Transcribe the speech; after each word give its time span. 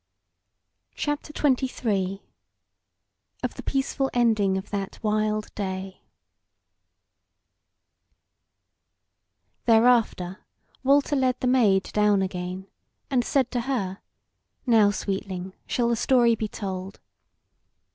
CHAPTER 0.95 1.31
XXIII: 1.31 2.23
OF 3.43 3.53
THE 3.53 3.61
PEACEFUL 3.61 4.09
ENDING 4.15 4.57
OF 4.57 4.71
THAT 4.71 4.97
WILD 5.03 5.53
DAY 5.53 6.01
Thereafter 9.67 10.39
Walter 10.83 11.15
led 11.15 11.39
the 11.39 11.45
Maid 11.45 11.83
down 11.93 12.23
again, 12.23 12.65
and 13.11 13.23
said 13.23 13.51
to 13.51 13.61
her: 13.61 13.99
"Now, 14.65 14.89
sweetling, 14.89 15.53
shall 15.67 15.89
the 15.89 15.95
story 15.95 16.33
be 16.33 16.47
told." 16.47 16.99